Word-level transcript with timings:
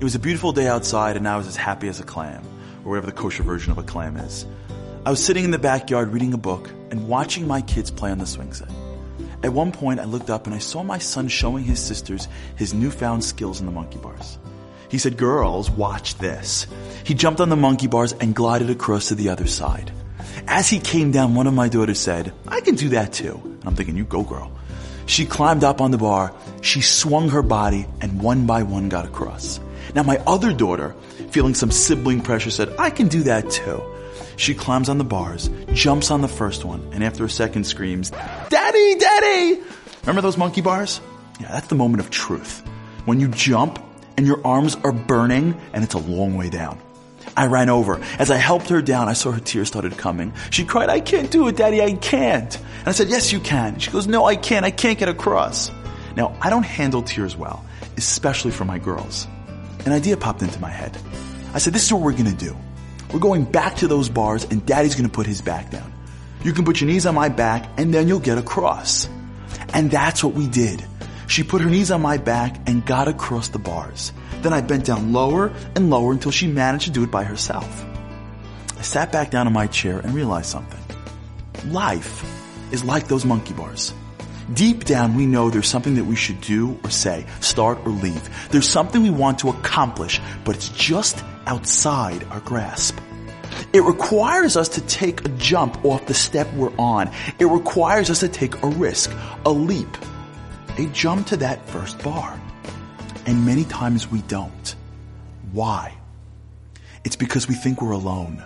It 0.00 0.04
was 0.04 0.14
a 0.14 0.18
beautiful 0.18 0.52
day 0.52 0.66
outside 0.66 1.18
and 1.18 1.28
I 1.28 1.36
was 1.36 1.46
as 1.46 1.56
happy 1.56 1.86
as 1.86 2.00
a 2.00 2.04
clam, 2.04 2.42
or 2.86 2.90
whatever 2.92 3.04
the 3.04 3.12
kosher 3.12 3.42
version 3.42 3.70
of 3.70 3.76
a 3.76 3.82
clam 3.82 4.16
is. 4.16 4.46
I 5.04 5.10
was 5.10 5.22
sitting 5.22 5.44
in 5.44 5.50
the 5.50 5.58
backyard 5.58 6.10
reading 6.10 6.32
a 6.32 6.38
book 6.38 6.70
and 6.90 7.06
watching 7.06 7.46
my 7.46 7.60
kids 7.60 7.90
play 7.90 8.10
on 8.10 8.16
the 8.16 8.24
swing 8.24 8.54
set. 8.54 8.70
At 9.42 9.52
one 9.52 9.72
point, 9.72 10.00
I 10.00 10.04
looked 10.04 10.30
up 10.30 10.46
and 10.46 10.54
I 10.54 10.58
saw 10.58 10.82
my 10.82 10.96
son 10.96 11.28
showing 11.28 11.64
his 11.64 11.78
sisters 11.78 12.28
his 12.56 12.72
newfound 12.72 13.22
skills 13.22 13.60
in 13.60 13.66
the 13.66 13.72
monkey 13.72 13.98
bars. 13.98 14.38
He 14.88 14.96
said, 14.96 15.18
girls, 15.18 15.70
watch 15.70 16.14
this. 16.14 16.66
He 17.04 17.12
jumped 17.12 17.42
on 17.42 17.50
the 17.50 17.56
monkey 17.56 17.86
bars 17.86 18.14
and 18.14 18.34
glided 18.34 18.70
across 18.70 19.08
to 19.08 19.14
the 19.14 19.28
other 19.28 19.46
side. 19.46 19.92
As 20.46 20.70
he 20.70 20.78
came 20.78 21.10
down, 21.10 21.34
one 21.34 21.46
of 21.46 21.52
my 21.52 21.68
daughters 21.68 21.98
said, 21.98 22.32
I 22.48 22.62
can 22.62 22.74
do 22.74 22.88
that 22.88 23.12
too. 23.12 23.38
And 23.44 23.64
I'm 23.66 23.76
thinking, 23.76 23.98
you 23.98 24.04
go 24.04 24.22
girl. 24.22 24.50
She 25.04 25.26
climbed 25.26 25.62
up 25.62 25.82
on 25.82 25.90
the 25.90 25.98
bar, 25.98 26.32
she 26.62 26.80
swung 26.80 27.28
her 27.28 27.42
body, 27.42 27.86
and 28.00 28.22
one 28.22 28.46
by 28.46 28.62
one 28.62 28.88
got 28.88 29.04
across. 29.04 29.60
Now 29.94 30.02
my 30.02 30.18
other 30.26 30.52
daughter, 30.52 30.94
feeling 31.30 31.54
some 31.54 31.70
sibling 31.70 32.20
pressure, 32.20 32.50
said, 32.50 32.74
I 32.78 32.90
can 32.90 33.08
do 33.08 33.22
that 33.24 33.50
too. 33.50 33.82
She 34.36 34.54
climbs 34.54 34.88
on 34.88 34.98
the 34.98 35.04
bars, 35.04 35.50
jumps 35.72 36.10
on 36.10 36.22
the 36.22 36.28
first 36.28 36.64
one, 36.64 36.88
and 36.92 37.04
after 37.04 37.24
a 37.24 37.30
second 37.30 37.64
screams, 37.64 38.10
Daddy, 38.48 38.94
Daddy! 38.98 39.60
Remember 40.02 40.22
those 40.22 40.38
monkey 40.38 40.60
bars? 40.62 41.00
Yeah, 41.40 41.48
that's 41.52 41.68
the 41.68 41.74
moment 41.74 42.00
of 42.00 42.10
truth. 42.10 42.66
When 43.04 43.20
you 43.20 43.28
jump 43.28 43.78
and 44.16 44.26
your 44.26 44.40
arms 44.46 44.76
are 44.76 44.92
burning 44.92 45.58
and 45.72 45.84
it's 45.84 45.94
a 45.94 45.98
long 45.98 46.36
way 46.36 46.50
down. 46.50 46.80
I 47.36 47.46
ran 47.46 47.68
over. 47.70 48.00
As 48.18 48.30
I 48.30 48.36
helped 48.36 48.68
her 48.68 48.82
down, 48.82 49.08
I 49.08 49.12
saw 49.12 49.30
her 49.30 49.40
tears 49.40 49.68
started 49.68 49.96
coming. 49.96 50.32
She 50.50 50.64
cried, 50.64 50.88
I 50.88 51.00
can't 51.00 51.30
do 51.30 51.48
it, 51.48 51.56
Daddy, 51.56 51.80
I 51.80 51.94
can't. 51.94 52.54
And 52.56 52.88
I 52.88 52.92
said, 52.92 53.08
Yes, 53.08 53.32
you 53.32 53.40
can. 53.40 53.78
She 53.78 53.90
goes, 53.90 54.06
No, 54.06 54.24
I 54.24 54.36
can't. 54.36 54.64
I 54.64 54.70
can't 54.70 54.98
get 54.98 55.08
across. 55.08 55.70
Now, 56.16 56.36
I 56.40 56.50
don't 56.50 56.64
handle 56.64 57.02
tears 57.02 57.36
well, 57.36 57.64
especially 57.96 58.50
for 58.50 58.64
my 58.64 58.78
girls. 58.78 59.26
An 59.86 59.92
idea 59.92 60.16
popped 60.16 60.42
into 60.42 60.60
my 60.60 60.70
head. 60.70 60.96
I 61.54 61.58
said, 61.58 61.72
This 61.72 61.84
is 61.84 61.92
what 61.92 62.02
we're 62.02 62.12
gonna 62.12 62.32
do. 62.32 62.56
We're 63.12 63.20
going 63.20 63.44
back 63.44 63.76
to 63.76 63.88
those 63.88 64.08
bars 64.08 64.44
and 64.44 64.64
Daddy's 64.64 64.94
gonna 64.94 65.08
put 65.08 65.26
his 65.26 65.40
back 65.40 65.70
down. 65.70 65.92
You 66.42 66.52
can 66.52 66.64
put 66.64 66.80
your 66.80 66.88
knees 66.88 67.06
on 67.06 67.14
my 67.14 67.28
back 67.28 67.68
and 67.76 67.92
then 67.92 68.08
you'll 68.08 68.20
get 68.20 68.38
across. 68.38 69.08
And 69.72 69.90
that's 69.90 70.22
what 70.22 70.34
we 70.34 70.46
did. 70.46 70.84
She 71.26 71.42
put 71.42 71.62
her 71.62 71.70
knees 71.70 71.90
on 71.90 72.02
my 72.02 72.16
back 72.16 72.56
and 72.66 72.84
got 72.84 73.08
across 73.08 73.48
the 73.48 73.58
bars. 73.58 74.12
Then 74.42 74.52
I 74.52 74.62
bent 74.62 74.84
down 74.86 75.12
lower 75.12 75.52
and 75.76 75.90
lower 75.90 76.12
until 76.12 76.32
she 76.32 76.46
managed 76.46 76.86
to 76.86 76.90
do 76.90 77.04
it 77.04 77.10
by 77.10 77.24
herself. 77.24 77.84
I 78.78 78.82
sat 78.82 79.12
back 79.12 79.30
down 79.30 79.46
in 79.46 79.52
my 79.52 79.66
chair 79.66 79.98
and 79.98 80.14
realized 80.14 80.46
something. 80.46 80.80
Life 81.70 82.24
is 82.72 82.82
like 82.82 83.08
those 83.08 83.24
monkey 83.24 83.52
bars. 83.52 83.92
Deep 84.54 84.84
down, 84.84 85.14
we 85.14 85.26
know 85.26 85.48
there's 85.48 85.68
something 85.68 85.94
that 85.94 86.04
we 86.04 86.16
should 86.16 86.40
do 86.40 86.78
or 86.82 86.90
say, 86.90 87.24
start 87.40 87.78
or 87.84 87.90
leave. 87.90 88.48
There's 88.50 88.68
something 88.68 89.02
we 89.02 89.10
want 89.10 89.38
to 89.40 89.48
accomplish, 89.48 90.20
but 90.44 90.56
it's 90.56 90.70
just 90.70 91.22
outside 91.46 92.24
our 92.24 92.40
grasp. 92.40 92.98
It 93.72 93.82
requires 93.84 94.56
us 94.56 94.68
to 94.70 94.80
take 94.80 95.24
a 95.24 95.28
jump 95.30 95.84
off 95.84 96.06
the 96.06 96.14
step 96.14 96.52
we're 96.54 96.74
on. 96.78 97.10
It 97.38 97.44
requires 97.44 98.10
us 98.10 98.20
to 98.20 98.28
take 98.28 98.60
a 98.62 98.66
risk, 98.66 99.12
a 99.44 99.50
leap, 99.50 99.88
a 100.78 100.86
jump 100.86 101.28
to 101.28 101.36
that 101.38 101.68
first 101.68 102.02
bar. 102.02 102.40
And 103.26 103.46
many 103.46 103.64
times 103.64 104.10
we 104.10 104.22
don't. 104.22 104.74
Why? 105.52 105.94
It's 107.04 107.16
because 107.16 107.46
we 107.46 107.54
think 107.54 107.80
we're 107.80 107.92
alone. 107.92 108.42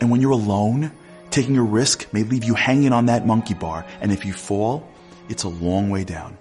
And 0.00 0.10
when 0.10 0.22
you're 0.22 0.30
alone, 0.30 0.90
taking 1.30 1.58
a 1.58 1.62
risk 1.62 2.10
may 2.14 2.22
leave 2.22 2.44
you 2.44 2.54
hanging 2.54 2.92
on 2.92 3.06
that 3.06 3.26
monkey 3.26 3.54
bar. 3.54 3.84
And 4.00 4.10
if 4.10 4.24
you 4.24 4.32
fall, 4.32 4.88
it's 5.28 5.44
a 5.44 5.48
long 5.48 5.90
way 5.90 6.04
down. 6.04 6.38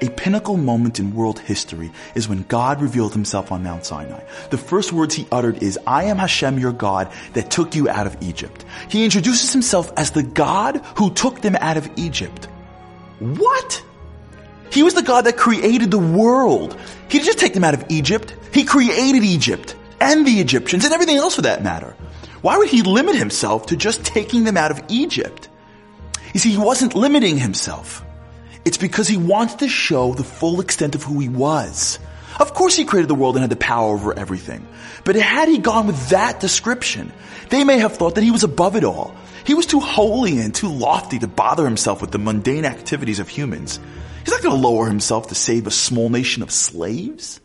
A 0.00 0.10
pinnacle 0.10 0.56
moment 0.56 1.00
in 1.00 1.12
world 1.12 1.40
history 1.40 1.90
is 2.14 2.28
when 2.28 2.44
God 2.44 2.80
revealed 2.80 3.12
himself 3.12 3.50
on 3.50 3.64
Mount 3.64 3.84
Sinai. 3.84 4.22
The 4.50 4.58
first 4.58 4.92
words 4.92 5.14
he 5.14 5.26
uttered 5.32 5.60
is, 5.60 5.76
I 5.88 6.04
am 6.04 6.18
Hashem 6.18 6.58
your 6.60 6.72
God 6.72 7.12
that 7.32 7.50
took 7.50 7.74
you 7.74 7.88
out 7.88 8.06
of 8.06 8.16
Egypt. 8.20 8.64
He 8.88 9.04
introduces 9.04 9.52
himself 9.52 9.92
as 9.96 10.12
the 10.12 10.22
God 10.22 10.76
who 10.96 11.12
took 11.12 11.40
them 11.40 11.56
out 11.56 11.76
of 11.76 11.90
Egypt. 11.96 12.44
What? 13.18 13.82
He 14.70 14.84
was 14.84 14.94
the 14.94 15.02
God 15.02 15.22
that 15.22 15.36
created 15.36 15.90
the 15.90 15.98
world. 15.98 16.78
He 17.08 17.18
didn't 17.18 17.26
just 17.26 17.38
take 17.40 17.54
them 17.54 17.64
out 17.64 17.74
of 17.74 17.84
Egypt. 17.88 18.36
He 18.52 18.62
created 18.64 19.24
Egypt 19.24 19.74
and 20.00 20.24
the 20.24 20.38
Egyptians 20.40 20.84
and 20.84 20.94
everything 20.94 21.16
else 21.16 21.34
for 21.34 21.42
that 21.42 21.64
matter. 21.64 21.96
Why 22.40 22.56
would 22.56 22.68
he 22.68 22.82
limit 22.82 23.16
himself 23.16 23.66
to 23.66 23.76
just 23.76 24.04
taking 24.04 24.44
them 24.44 24.56
out 24.56 24.70
of 24.70 24.80
Egypt? 24.88 25.48
You 26.38 26.40
see, 26.40 26.50
he 26.52 26.58
wasn't 26.58 26.94
limiting 26.94 27.36
himself. 27.36 28.04
It's 28.64 28.76
because 28.76 29.08
he 29.08 29.16
wanted 29.16 29.58
to 29.58 29.68
show 29.68 30.14
the 30.14 30.22
full 30.22 30.60
extent 30.60 30.94
of 30.94 31.02
who 31.02 31.18
he 31.18 31.28
was. 31.28 31.98
Of 32.38 32.54
course 32.54 32.76
he 32.76 32.84
created 32.84 33.08
the 33.08 33.16
world 33.16 33.34
and 33.34 33.42
had 33.42 33.50
the 33.50 33.56
power 33.56 33.92
over 33.92 34.16
everything. 34.16 34.64
But 35.02 35.16
had 35.16 35.48
he 35.48 35.58
gone 35.58 35.88
with 35.88 36.10
that 36.10 36.38
description, 36.38 37.12
they 37.48 37.64
may 37.64 37.78
have 37.78 37.96
thought 37.96 38.14
that 38.14 38.22
he 38.22 38.30
was 38.30 38.44
above 38.44 38.76
it 38.76 38.84
all. 38.84 39.16
He 39.44 39.54
was 39.54 39.66
too 39.66 39.80
holy 39.80 40.38
and 40.38 40.54
too 40.54 40.68
lofty 40.68 41.18
to 41.18 41.26
bother 41.26 41.64
himself 41.64 42.00
with 42.00 42.12
the 42.12 42.20
mundane 42.20 42.64
activities 42.64 43.18
of 43.18 43.28
humans. 43.28 43.80
He's 44.20 44.30
not 44.30 44.40
going 44.40 44.54
to 44.54 44.62
lower 44.68 44.86
himself 44.86 45.26
to 45.30 45.34
save 45.34 45.66
a 45.66 45.72
small 45.72 46.08
nation 46.08 46.44
of 46.44 46.52
slaves. 46.52 47.40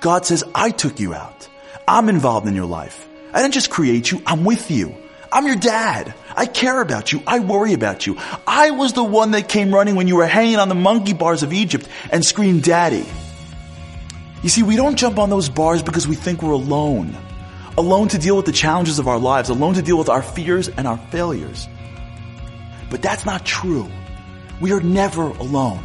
God 0.00 0.24
says, 0.24 0.44
I 0.54 0.70
took 0.70 0.98
you 0.98 1.12
out. 1.12 1.46
I'm 1.86 2.08
involved 2.08 2.48
in 2.48 2.56
your 2.56 2.64
life. 2.64 3.06
I 3.34 3.42
didn't 3.42 3.52
just 3.52 3.68
create 3.68 4.10
you, 4.10 4.22
I'm 4.24 4.46
with 4.46 4.70
you. 4.70 4.96
I'm 5.30 5.46
your 5.46 5.56
dad. 5.56 6.14
I 6.34 6.46
care 6.46 6.80
about 6.80 7.12
you. 7.12 7.22
I 7.26 7.40
worry 7.40 7.74
about 7.74 8.06
you. 8.06 8.16
I 8.46 8.70
was 8.70 8.92
the 8.92 9.04
one 9.04 9.32
that 9.32 9.48
came 9.48 9.74
running 9.74 9.94
when 9.94 10.08
you 10.08 10.16
were 10.16 10.26
hanging 10.26 10.56
on 10.56 10.68
the 10.68 10.74
monkey 10.74 11.12
bars 11.12 11.42
of 11.42 11.52
Egypt 11.52 11.88
and 12.10 12.24
screamed 12.24 12.62
daddy. 12.62 13.06
You 14.42 14.48
see, 14.48 14.62
we 14.62 14.76
don't 14.76 14.96
jump 14.96 15.18
on 15.18 15.30
those 15.30 15.48
bars 15.48 15.82
because 15.82 16.06
we 16.06 16.14
think 16.14 16.42
we're 16.42 16.52
alone. 16.52 17.16
Alone 17.76 18.08
to 18.08 18.18
deal 18.18 18.36
with 18.36 18.46
the 18.46 18.52
challenges 18.52 18.98
of 18.98 19.08
our 19.08 19.18
lives, 19.18 19.50
alone 19.50 19.74
to 19.74 19.82
deal 19.82 19.98
with 19.98 20.08
our 20.08 20.22
fears 20.22 20.68
and 20.68 20.86
our 20.86 20.96
failures. 20.96 21.68
But 22.90 23.02
that's 23.02 23.26
not 23.26 23.44
true. 23.44 23.88
We 24.60 24.72
are 24.72 24.80
never 24.80 25.24
alone. 25.24 25.84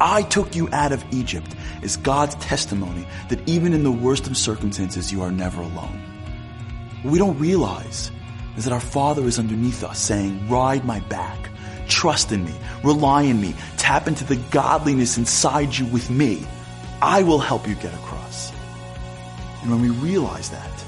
I 0.00 0.22
took 0.22 0.54
you 0.54 0.68
out 0.72 0.92
of 0.92 1.04
Egypt 1.12 1.54
is 1.82 1.96
God's 1.96 2.34
testimony 2.36 3.06
that 3.28 3.46
even 3.48 3.72
in 3.72 3.82
the 3.82 3.90
worst 3.90 4.26
of 4.26 4.36
circumstances, 4.36 5.12
you 5.12 5.22
are 5.22 5.30
never 5.30 5.60
alone. 5.60 6.02
What 7.02 7.12
we 7.12 7.18
don't 7.18 7.38
realize 7.38 8.10
is 8.56 8.64
that 8.64 8.72
our 8.72 8.80
Father 8.80 9.24
is 9.24 9.38
underneath 9.38 9.84
us 9.84 10.00
saying, 10.00 10.48
ride 10.48 10.84
my 10.84 10.98
back, 11.00 11.50
trust 11.86 12.32
in 12.32 12.44
me, 12.44 12.54
rely 12.82 13.26
on 13.26 13.40
me, 13.40 13.54
tap 13.76 14.08
into 14.08 14.24
the 14.24 14.36
godliness 14.50 15.16
inside 15.16 15.76
you 15.76 15.86
with 15.86 16.10
me. 16.10 16.44
I 17.00 17.22
will 17.22 17.38
help 17.38 17.68
you 17.68 17.76
get 17.76 17.94
across. 17.94 18.52
And 19.62 19.70
when 19.70 19.80
we 19.80 19.90
realize 19.90 20.50
that, 20.50 20.84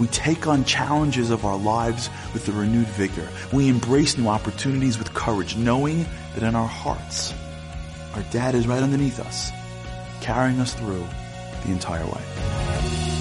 we 0.00 0.08
take 0.08 0.48
on 0.48 0.64
challenges 0.64 1.30
of 1.30 1.44
our 1.44 1.56
lives 1.56 2.10
with 2.32 2.48
a 2.48 2.52
renewed 2.52 2.88
vigor. 2.88 3.28
We 3.52 3.68
embrace 3.68 4.18
new 4.18 4.26
opportunities 4.26 4.98
with 4.98 5.14
courage, 5.14 5.56
knowing 5.56 6.06
that 6.34 6.42
in 6.42 6.56
our 6.56 6.66
hearts, 6.66 7.32
our 8.14 8.22
dad 8.32 8.56
is 8.56 8.66
right 8.66 8.82
underneath 8.82 9.20
us, 9.20 9.52
carrying 10.20 10.58
us 10.58 10.74
through 10.74 11.06
the 11.64 11.70
entire 11.70 12.04
way. 12.04 13.11